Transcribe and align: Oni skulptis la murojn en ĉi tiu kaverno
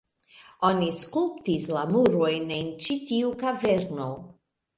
Oni 0.69 0.87
skulptis 0.99 1.67
la 1.75 1.83
murojn 1.91 2.55
en 2.57 2.73
ĉi 2.87 2.97
tiu 3.11 3.31
kaverno 3.45 4.11